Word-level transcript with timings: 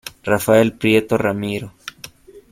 Rafael 0.23 0.71
Prieto 0.73 1.15
Ramiro. 1.15 1.73